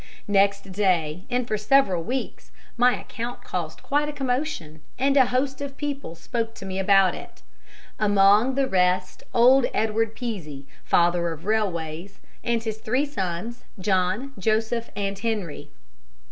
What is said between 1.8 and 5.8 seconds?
weeks, my account caused quite a commotion, and a host of